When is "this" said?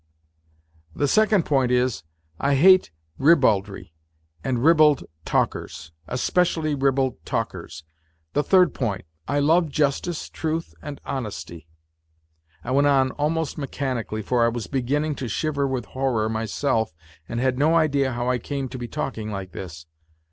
19.51-19.85